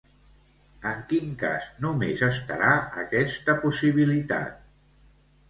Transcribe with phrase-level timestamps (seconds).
[0.91, 4.59] En quin cas només estarà aquesta possibilitat?